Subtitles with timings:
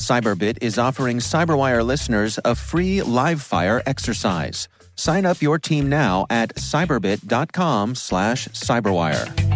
[0.00, 4.66] Cyberbit is offering Cyberwire listeners a free live fire exercise.
[4.96, 9.50] Sign up your team now at cyberbit.com slash cyberwire.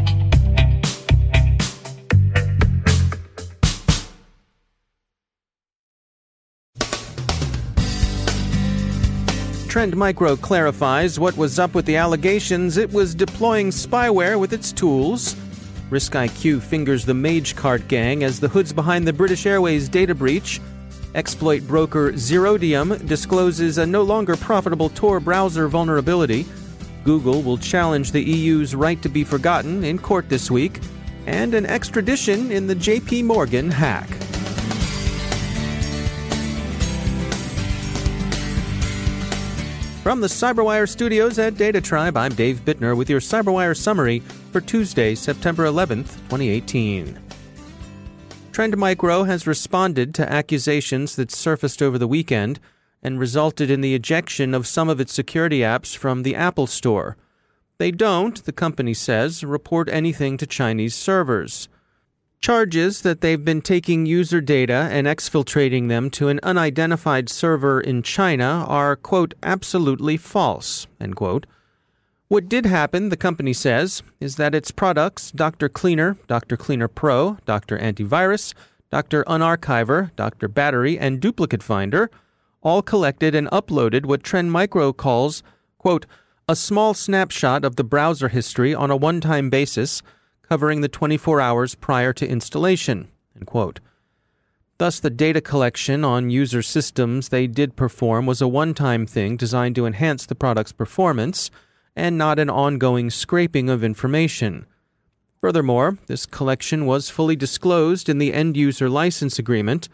[9.75, 14.71] Trend Micro clarifies what was up with the allegations it was deploying spyware with its
[14.71, 15.35] tools.
[15.91, 20.61] RiskIQ fingers the MageCart gang as the hoods behind the British Airways data breach.
[21.15, 26.47] Exploit broker Zerodium discloses a no longer profitable Tor browser vulnerability.
[27.05, 30.81] Google will challenge the EU's right to be forgotten in court this week.
[31.27, 34.09] And an extradition in the JP Morgan hack.
[40.03, 44.23] From the Cyberwire studios at Data Tribe, I'm Dave Bittner with your Cyberwire summary
[44.55, 47.19] for Tuesday, September 11th, 2018.
[48.53, 52.61] Trend Micro has responded to accusations that surfaced over the weekend
[53.03, 57.17] and resulted in the ejection of some of its security apps from the Apple Store.
[57.79, 61.69] They don't, the company says, report anything to Chinese servers
[62.41, 68.03] charges that they've been taking user data and exfiltrating them to an unidentified server in
[68.03, 71.47] China are, quote, absolutely false, end quote.
[72.35, 75.69] What did happen, the company says, is that its products, Dr.
[75.69, 76.57] Cleaner, Dr.
[76.57, 77.79] Cleaner Pro, Dr.
[77.79, 78.55] Antivirus,
[78.91, 79.23] Dr.
[79.29, 80.49] Unarchiver, Dr.
[80.49, 82.11] Battery, and Duplicate Finder,
[82.61, 85.45] all collected and uploaded what Trend Micro calls,
[85.79, 86.07] quote,
[86.49, 90.03] a small snapshot of the browser history on a one time basis
[90.43, 93.07] covering the 24 hours prior to installation.
[93.37, 93.79] end quote.
[94.79, 99.37] Thus, the data collection on user systems they did perform was a one time thing
[99.37, 101.53] designed to enhance the product's performance
[101.97, 104.67] and not an ongoing scraping of information.
[105.41, 109.89] Furthermore, this collection was fully disclosed in the end user license agreement,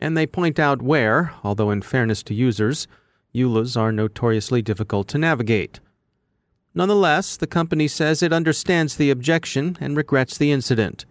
[0.00, 2.86] and they point out where, although in fairness to users,
[3.34, 5.80] EULAs are notoriously difficult to navigate.
[6.74, 11.04] Nonetheless, the company says it understands the objection and regrets the incident.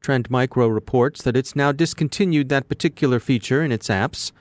[0.00, 4.32] Trend Micro reports that it's now discontinued that particular feature in its apps.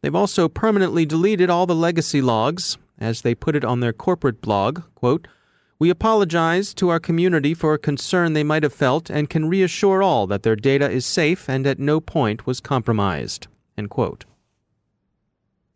[0.00, 4.40] They've also permanently deleted all the legacy logs, as they put it on their corporate
[4.40, 4.82] blog.
[4.94, 5.28] Quote,
[5.78, 10.02] we apologize to our community for a concern they might have felt and can reassure
[10.02, 13.46] all that their data is safe and at no point was compromised.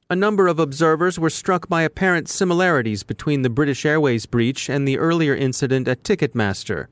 [0.09, 4.89] A number of observers were struck by apparent similarities between the British Airways breach and
[4.89, 6.87] the earlier incident at Ticketmaster.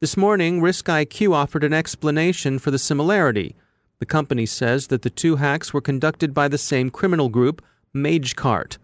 [0.00, 3.54] This morning, RiskIQ offered an explanation for the similarity.
[4.00, 7.62] The company says that the two hacks were conducted by the same criminal group,
[7.94, 8.76] MageCart.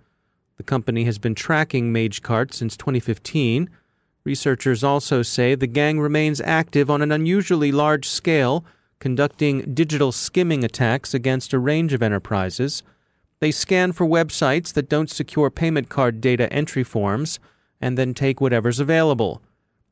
[0.57, 3.69] The company has been tracking MageCart since 2015.
[4.25, 8.65] Researchers also say the gang remains active on an unusually large scale,
[8.99, 12.83] conducting digital skimming attacks against a range of enterprises.
[13.41, 17.39] They scan for websites that don't secure payment card data entry forms
[17.81, 19.43] and then take whatever's available.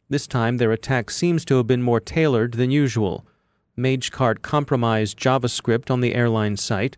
[0.08, 3.26] This time, their attack seems to have been more tailored than usual.
[3.76, 6.96] MageCart compromised JavaScript on the airline site.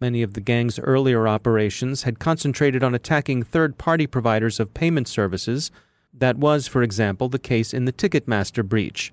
[0.00, 5.08] Many of the gang's earlier operations had concentrated on attacking third party providers of payment
[5.08, 5.70] services.
[6.12, 9.12] That was, for example, the case in the Ticketmaster breach.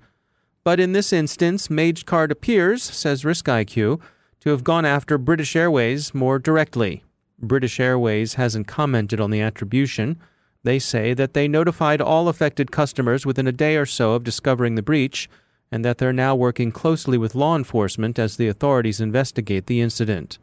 [0.62, 4.00] But in this instance, MageCart appears, says RiskIQ,
[4.40, 7.02] to have gone after British Airways more directly.
[7.38, 10.20] British Airways hasn't commented on the attribution.
[10.62, 14.74] They say that they notified all affected customers within a day or so of discovering
[14.74, 15.28] the breach,
[15.72, 20.38] and that they're now working closely with law enforcement as the authorities investigate the incident.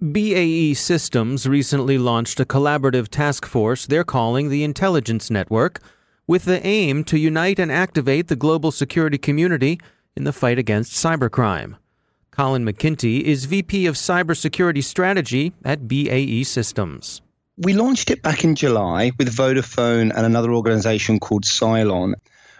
[0.00, 5.80] BAE Systems recently launched a collaborative task force they're calling the Intelligence Network,
[6.24, 9.80] with the aim to unite and activate the global security community
[10.14, 11.74] in the fight against cybercrime.
[12.30, 17.20] Colin McKinty is VP of Cybersecurity Strategy at BAE Systems.
[17.56, 22.14] We launched it back in July with Vodafone and another organization called Cylon.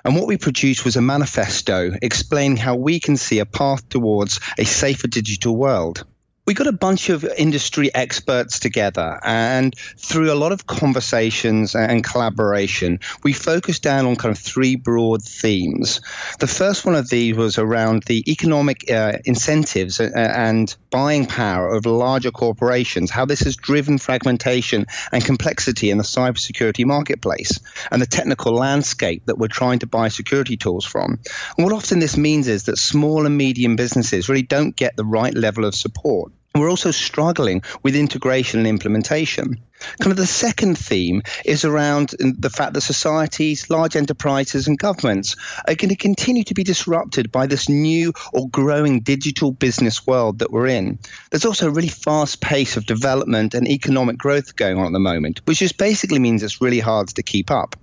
[0.05, 4.41] And what we produced was a manifesto explaining how we can see a path towards
[4.58, 6.05] a safer digital world
[6.49, 12.03] we got a bunch of industry experts together and through a lot of conversations and
[12.03, 16.00] collaboration we focused down on kind of three broad themes.
[16.39, 21.85] The first one of these was around the economic uh, incentives and buying power of
[21.85, 27.61] larger corporations how this has driven fragmentation and complexity in the cybersecurity marketplace
[27.91, 31.19] and the technical landscape that we're trying to buy security tools from.
[31.59, 35.05] And what often this means is that small and medium businesses really don't get the
[35.05, 39.60] right level of support we're also struggling with integration and implementation.
[40.00, 45.37] Kind of the second theme is around the fact that societies, large enterprises, and governments
[45.69, 50.40] are going to continue to be disrupted by this new or growing digital business world
[50.40, 50.99] that we're in.
[51.31, 54.99] There's also a really fast pace of development and economic growth going on at the
[54.99, 57.76] moment, which just basically means it's really hard to keep up.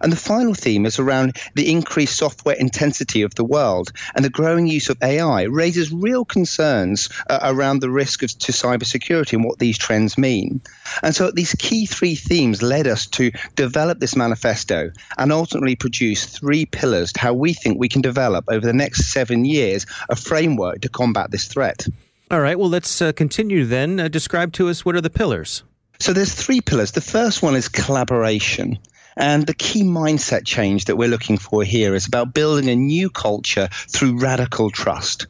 [0.00, 4.30] And the final theme is around the increased software intensity of the world and the
[4.30, 9.44] growing use of AI raises real concerns uh, around the risk of, to cybersecurity and
[9.44, 10.60] what these trends mean.
[11.02, 16.26] And so these key three themes led us to develop this manifesto and ultimately produce
[16.26, 20.16] three pillars to how we think we can develop over the next seven years a
[20.16, 21.86] framework to combat this threat.
[22.30, 24.00] All right, well, let's uh, continue then.
[24.00, 25.62] Uh, describe to us what are the pillars?
[25.98, 26.92] So there's three pillars.
[26.92, 28.78] The first one is collaboration.
[29.16, 33.08] And the key mindset change that we're looking for here is about building a new
[33.08, 35.26] culture through radical trust.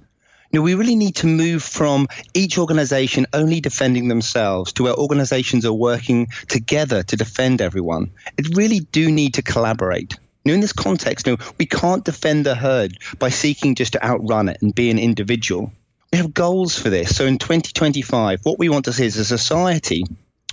[0.53, 5.67] Know, we really need to move from each organization only defending themselves to where organizations
[5.67, 8.13] are working together to defend everyone.
[8.39, 10.15] It really do need to collaborate.
[10.45, 14.49] Know, in this context, know, we can't defend the herd by seeking just to outrun
[14.49, 15.73] it and be an individual.
[16.13, 17.15] We have goals for this.
[17.15, 20.05] So in 2025, what we want to see is a society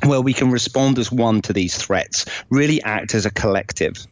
[0.05, 4.05] where we can respond as one to these threats, really act as a collective.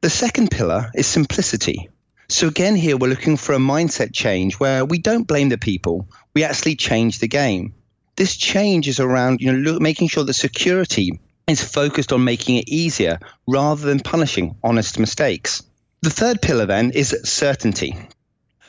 [0.00, 1.88] The second pillar is simplicity.
[2.28, 6.08] So, again, here we're looking for a mindset change where we don't blame the people,
[6.34, 7.74] we actually change the game.
[8.16, 12.56] This change is around you know, look, making sure that security is focused on making
[12.56, 15.62] it easier rather than punishing honest mistakes.
[16.02, 17.96] The third pillar then is certainty.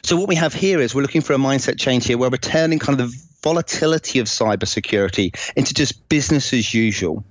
[0.04, 2.38] So what we have here is we're looking for a mindset change here where we're
[2.38, 7.24] turning kind of the volatility of cybersecurity into just business as usual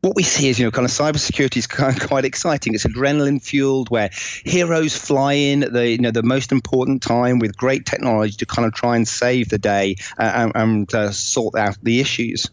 [0.00, 2.74] what we see is, you know, kind of cybersecurity is kind of quite exciting.
[2.74, 4.10] It's adrenaline fueled, where
[4.44, 8.46] heroes fly in at the, you know, the most important time with great technology to
[8.46, 12.50] kind of try and save the day uh, and, and uh, sort out the issues.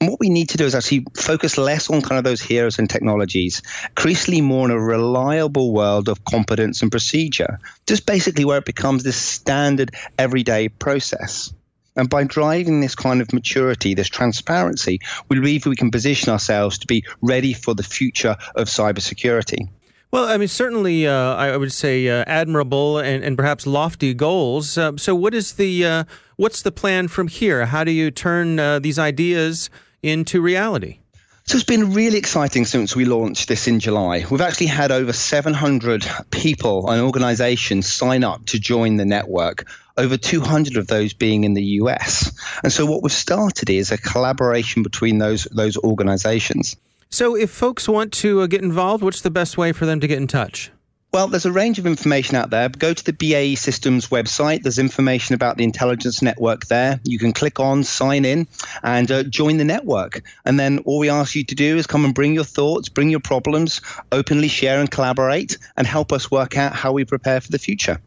[0.00, 2.78] And what we need to do is actually focus less on kind of those heroes
[2.78, 8.58] and technologies, increasingly more in a reliable world of competence and procedure, just basically where
[8.58, 11.52] it becomes this standard everyday process.
[11.96, 16.78] And by driving this kind of maturity, this transparency, we believe we can position ourselves
[16.78, 19.68] to be ready for the future of cybersecurity.
[20.10, 24.78] Well, I mean, certainly, uh, I would say uh, admirable and, and perhaps lofty goals.
[24.78, 26.04] Uh, so, what is the uh,
[26.36, 27.66] what's the plan from here?
[27.66, 29.70] How do you turn uh, these ideas
[30.04, 30.98] into reality?
[31.46, 34.24] So it's been really exciting since we launched this in July.
[34.30, 39.66] We've actually had over 700 people and organizations sign up to join the network,
[39.98, 42.32] over 200 of those being in the US.
[42.62, 46.76] And so what we've started is a collaboration between those those organizations.
[47.10, 50.06] So if folks want to uh, get involved, what's the best way for them to
[50.06, 50.70] get in touch?
[51.14, 52.68] Well, there's a range of information out there.
[52.68, 54.64] Go to the BAE Systems website.
[54.64, 56.98] There's information about the intelligence network there.
[57.04, 58.48] You can click on, sign in,
[58.82, 60.22] and uh, join the network.
[60.44, 63.10] And then all we ask you to do is come and bring your thoughts, bring
[63.10, 63.80] your problems,
[64.10, 68.00] openly share and collaborate, and help us work out how we prepare for the future.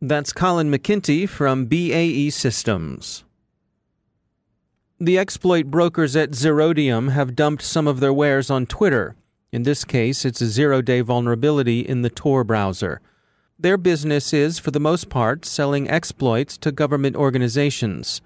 [0.00, 3.24] That's Colin McKinty from BAE Systems.
[5.00, 9.16] The exploit brokers at Zerodium have dumped some of their wares on Twitter.
[9.52, 13.00] In this case, it's a zero day vulnerability in the Tor browser.
[13.58, 18.22] Their business is, for the most part, selling exploits to government organizations.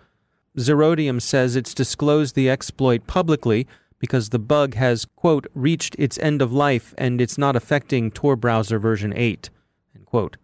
[0.59, 3.66] Zerodium says it's disclosed the exploit publicly
[3.99, 8.37] because the bug has, quote, reached its end of life and it's not affecting Tor
[8.37, 9.49] browser version 8,
[9.97, 10.37] end quote.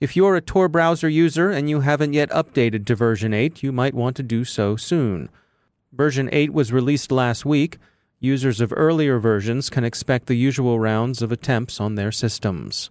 [0.00, 3.70] If you're a Tor browser user and you haven't yet updated to version 8, you
[3.70, 5.28] might want to do so soon.
[5.92, 7.78] Version 8 was released last week,
[8.22, 12.90] Users of earlier versions can expect the usual rounds of attempts on their systems.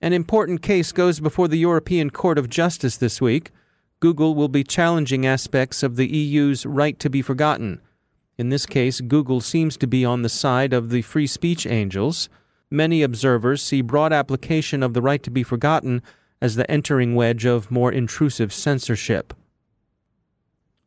[0.00, 3.50] An important case goes before the European Court of Justice this week.
[3.98, 7.80] Google will be challenging aspects of the EU's right to be forgotten.
[8.36, 12.28] In this case, Google seems to be on the side of the free speech angels.
[12.70, 16.00] Many observers see broad application of the right to be forgotten
[16.40, 19.34] as the entering wedge of more intrusive censorship.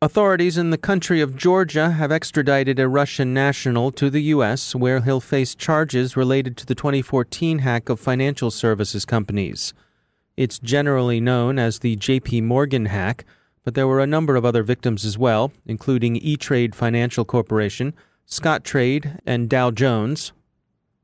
[0.02, 5.00] Authorities in the country of Georgia have extradited a Russian national to the U.S., where
[5.02, 9.72] he'll face charges related to the 2014 hack of financial services companies.
[10.36, 13.24] It's generally known as the JP Morgan hack,
[13.62, 17.94] but there were a number of other victims as well, including E Trade Financial Corporation,
[18.26, 20.32] Scottrade, and Dow Jones.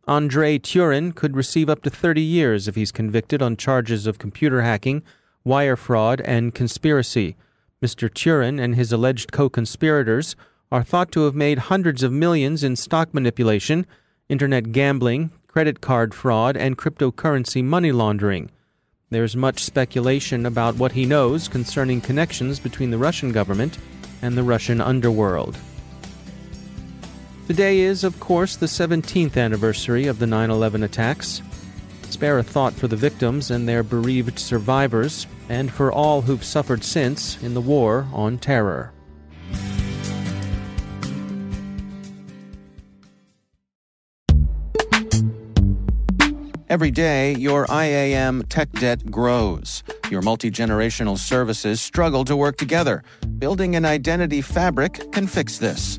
[0.09, 4.62] Andrei Tyurin could receive up to 30 years if he's convicted on charges of computer
[4.62, 5.05] hacking,
[5.45, 7.37] wire fraud, and conspiracy.
[7.82, 8.11] Mr.
[8.11, 10.35] Tyurin and his alleged co conspirators
[10.73, 13.87] are thought to have made hundreds of millions in stock manipulation,
[14.28, 18.50] internet gambling, credit card fraud, and cryptocurrency money laundering.
[19.11, 23.78] There's much speculation about what he knows concerning connections between the Russian government
[24.23, 25.56] and the Russian underworld.
[27.47, 31.40] Today is, of course, the 17th anniversary of the 9 11 attacks.
[32.11, 36.85] Spare a thought for the victims and their bereaved survivors, and for all who've suffered
[36.85, 38.93] since in the war on terror.
[46.71, 49.83] Every day, your IAM tech debt grows.
[50.11, 53.02] Your multi generational services struggle to work together.
[53.38, 55.99] Building an identity fabric can fix this.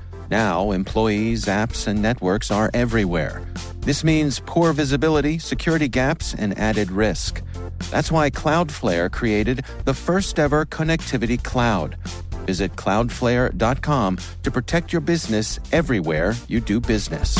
[0.31, 3.45] Now, employees, apps, and networks are everywhere.
[3.81, 7.41] This means poor visibility, security gaps, and added risk.
[7.89, 11.97] That's why Cloudflare created the first ever connectivity cloud.
[12.45, 17.37] Visit cloudflare.com to protect your business everywhere you do business.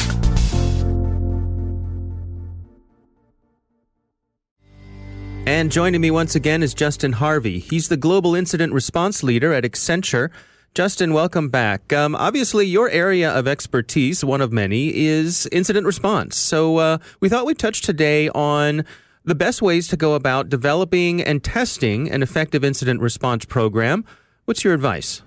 [5.48, 7.60] And joining me once again is Justin Harvey.
[7.60, 10.29] He's the Global Incident Response Leader at Accenture.
[10.73, 11.91] Justin, welcome back.
[11.91, 16.37] Um, obviously, your area of expertise, one of many, is incident response.
[16.37, 18.85] So uh, we thought we'd touch today on
[19.25, 24.05] the best ways to go about developing and testing an effective incident response program.
[24.45, 25.21] What's your advice?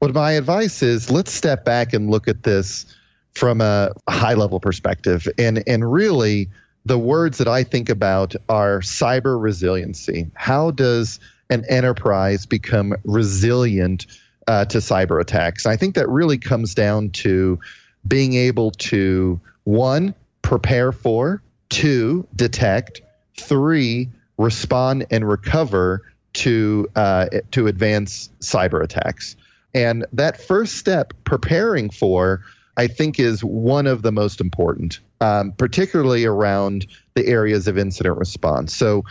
[0.00, 2.84] Well, my advice is let's step back and look at this
[3.32, 5.26] from a high level perspective.
[5.38, 6.50] And, and really,
[6.84, 10.30] the words that I think about are cyber resiliency.
[10.34, 11.18] How does
[11.48, 14.06] an enterprise become resilient
[14.48, 15.66] uh, to cyber attacks.
[15.66, 17.58] I think that really comes down to
[18.06, 23.00] being able to one prepare for, two detect,
[23.38, 24.08] three
[24.38, 26.02] respond and recover
[26.34, 29.36] to uh, to advance cyber attacks.
[29.74, 32.42] And that first step, preparing for,
[32.76, 38.18] I think, is one of the most important, um, particularly around the areas of incident
[38.18, 38.74] response.
[38.74, 39.04] So,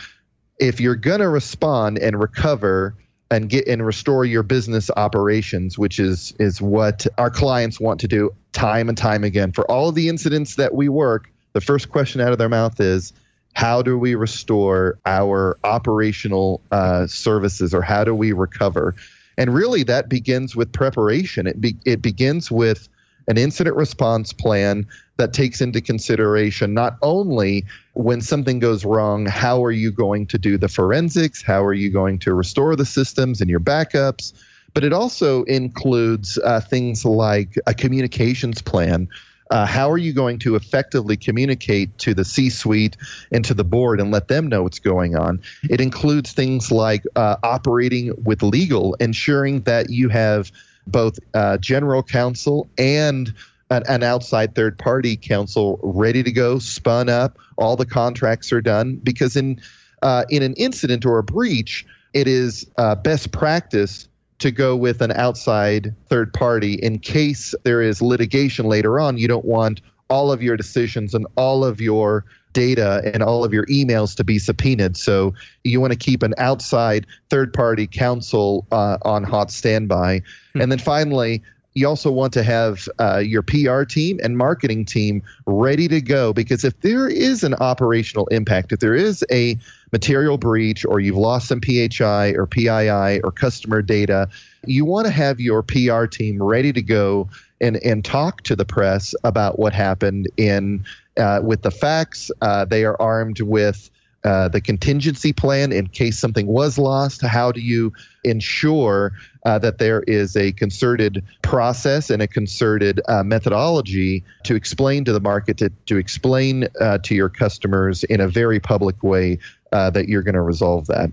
[0.58, 2.94] if you're going to respond and recover
[3.32, 8.06] and get and restore your business operations, which is is what our clients want to
[8.06, 9.52] do time and time again.
[9.52, 12.78] For all of the incidents that we work, the first question out of their mouth
[12.78, 13.12] is,
[13.54, 18.94] "How do we restore our operational uh, services, or how do we recover?"
[19.38, 21.46] And really, that begins with preparation.
[21.46, 22.88] It be, it begins with
[23.28, 24.86] an incident response plan
[25.16, 30.38] that takes into consideration not only when something goes wrong, how are you going to
[30.38, 31.42] do the forensics?
[31.42, 34.32] How are you going to restore the systems and your backups?
[34.74, 39.08] But it also includes uh, things like a communications plan.
[39.50, 42.96] Uh, how are you going to effectively communicate to the C suite
[43.30, 45.42] and to the board and let them know what's going on?
[45.68, 50.50] It includes things like uh, operating with legal, ensuring that you have
[50.86, 53.34] both uh, general counsel and
[53.72, 57.38] an, an, outside third party counsel ready to go, spun up.
[57.56, 59.60] All the contracts are done because in
[60.02, 64.08] uh, in an incident or a breach, it is uh, best practice
[64.40, 69.16] to go with an outside third party in case there is litigation later on.
[69.16, 73.52] You don't want all of your decisions and all of your data and all of
[73.52, 74.96] your emails to be subpoenaed.
[74.96, 75.32] So
[75.64, 80.22] you want to keep an outside third party counsel uh, on hot standby.
[80.52, 80.60] Hmm.
[80.60, 81.42] And then finally,
[81.74, 86.32] you also want to have uh, your PR team and marketing team ready to go
[86.32, 89.58] because if there is an operational impact, if there is a
[89.92, 94.28] material breach or you've lost some PHI or PII or customer data,
[94.66, 97.28] you want to have your PR team ready to go
[97.60, 100.84] and, and talk to the press about what happened in
[101.16, 102.30] uh, with the facts.
[102.40, 103.90] Uh, they are armed with
[104.24, 107.22] uh, the contingency plan in case something was lost?
[107.22, 107.92] How do you
[108.24, 109.12] ensure
[109.44, 115.12] uh, that there is a concerted process and a concerted uh, methodology to explain to
[115.12, 119.38] the market, to, to explain uh, to your customers in a very public way
[119.72, 121.10] uh, that you're going to resolve that?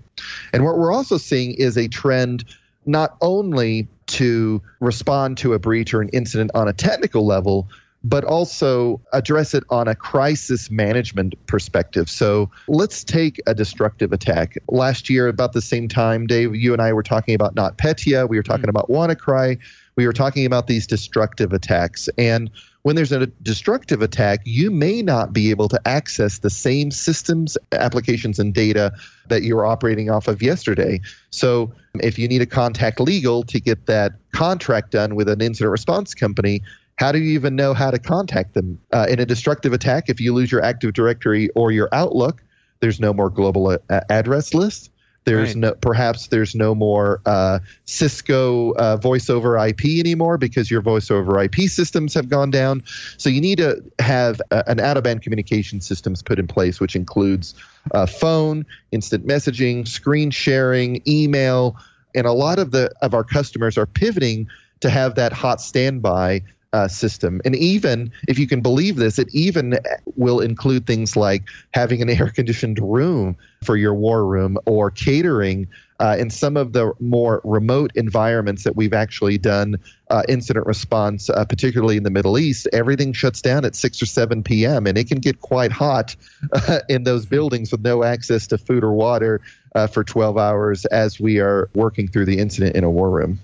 [0.52, 2.44] And what we're also seeing is a trend
[2.86, 7.68] not only to respond to a breach or an incident on a technical level,
[8.02, 12.08] but also address it on a crisis management perspective.
[12.08, 14.56] So let's take a destructive attack.
[14.68, 18.28] Last year, about the same time, Dave, you and I were talking about NotPetya.
[18.28, 18.70] We were talking mm.
[18.70, 19.58] about WannaCry.
[19.96, 22.08] We were talking about these destructive attacks.
[22.16, 22.50] And
[22.82, 27.58] when there's a destructive attack, you may not be able to access the same systems,
[27.72, 28.92] applications, and data
[29.28, 31.00] that you were operating off of yesterday.
[31.28, 35.72] So, if you need to contact legal to get that contract done with an incident
[35.72, 36.62] response company,
[37.00, 38.78] how do you even know how to contact them?
[38.92, 42.42] Uh, in a destructive attack, if you lose your Active Directory or your Outlook,
[42.80, 44.90] there's no more global a- uh, address list.
[45.24, 45.56] There's right.
[45.56, 51.10] no perhaps there's no more uh, Cisco uh, voice over IP anymore because your voice
[51.10, 52.82] over IP systems have gone down.
[53.16, 56.80] So you need to have a, an out of band communication systems put in place,
[56.80, 57.54] which includes
[57.92, 61.76] uh, phone, instant messaging, screen sharing, email,
[62.14, 64.46] and a lot of the of our customers are pivoting
[64.80, 67.40] to have that hot standby uh, system.
[67.44, 69.78] And even if you can believe this, it even
[70.16, 75.68] will include things like having an air conditioned room for your war room or catering.
[75.98, 79.76] Uh, in some of the more remote environments that we've actually done
[80.08, 84.06] uh, incident response, uh, particularly in the Middle East, everything shuts down at 6 or
[84.06, 84.86] 7 p.m.
[84.86, 86.16] And it can get quite hot
[86.88, 89.42] in those buildings with no access to food or water
[89.74, 93.38] uh, for 12 hours as we are working through the incident in a war room.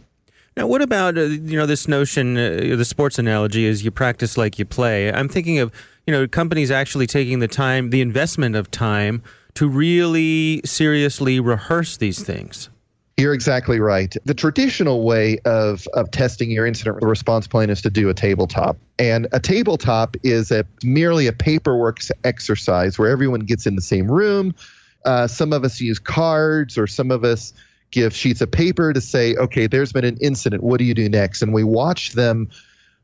[0.56, 2.36] Now, what about uh, you know this notion?
[2.38, 5.12] Uh, the sports analogy is you practice like you play.
[5.12, 5.70] I'm thinking of
[6.06, 9.22] you know companies actually taking the time, the investment of time
[9.54, 12.70] to really seriously rehearse these things.
[13.18, 14.14] You're exactly right.
[14.26, 18.76] The traditional way of, of testing your incident response plan is to do a tabletop.
[18.98, 24.10] And a tabletop is a merely a paperwork exercise where everyone gets in the same
[24.10, 24.54] room.
[25.06, 27.54] Uh, some of us use cards, or some of us
[27.90, 30.62] give sheets of paper to say, okay, there's been an incident.
[30.62, 31.42] What do you do next?
[31.42, 32.48] And we watch them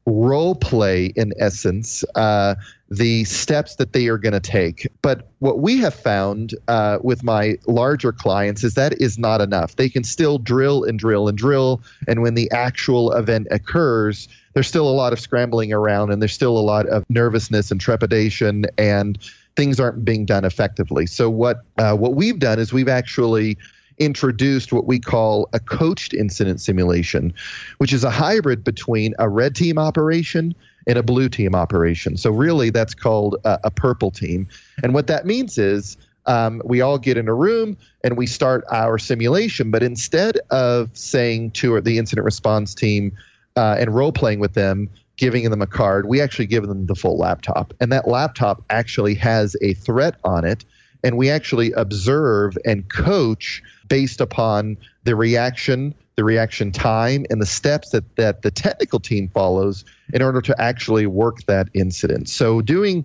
[0.05, 2.57] role play, in essence, uh,
[2.91, 4.89] the steps that they are going to take.
[5.01, 9.77] But what we have found uh, with my larger clients is that is not enough.
[9.77, 11.81] They can still drill and drill and drill.
[12.09, 16.35] And when the actual event occurs, there's still a lot of scrambling around and there's
[16.35, 19.19] still a lot of nervousness and trepidation and
[19.57, 21.07] things aren't being done effectively.
[21.07, 23.57] So what uh, what we've done is we've actually
[23.99, 27.33] introduced what we call a coached incident simulation,
[27.79, 30.55] which is a hybrid between a red team operation
[30.87, 32.17] and a blue team operation.
[32.17, 34.49] So, really, that's called a, a purple team.
[34.83, 38.65] And what that means is um, we all get in a room and we start
[38.71, 39.71] our simulation.
[39.71, 43.17] But instead of saying to the incident response team
[43.57, 46.95] uh, and role playing with them, giving them a card, we actually give them the
[46.95, 47.75] full laptop.
[47.81, 50.65] And that laptop actually has a threat on it.
[51.05, 54.75] And we actually observe and coach based upon
[55.05, 60.23] the reaction, the reaction time, and the steps that, that the technical team follows in
[60.23, 62.27] order to actually work that incident.
[62.27, 63.05] So, doing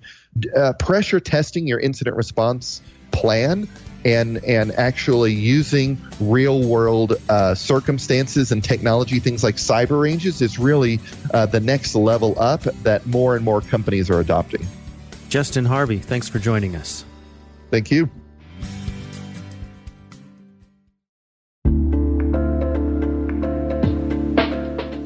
[0.56, 3.68] uh, pressure testing your incident response plan
[4.06, 10.58] and and actually using real world uh, circumstances and technology, things like cyber ranges, is
[10.58, 11.02] really
[11.34, 14.66] uh, the next level up that more and more companies are adopting.
[15.28, 17.04] Justin Harvey, thanks for joining us.
[17.72, 18.10] Thank you.